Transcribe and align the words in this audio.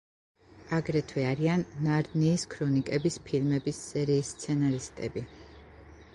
აგრეთვე 0.77 1.25
არიან 1.31 1.65
„ნარნიის 1.89 2.47
ქრონიკების“ 2.55 3.21
ფილმების 3.29 3.85
სერიის 3.93 4.35
სცენარისტები. 4.39 5.27